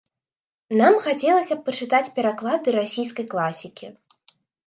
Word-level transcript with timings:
Нам 0.79 0.95
хацелася 1.07 1.53
б 1.59 1.65
пачытаць 1.67 2.09
пераклады 2.17 2.69
расійскай 2.79 3.25
класікі. 3.35 3.87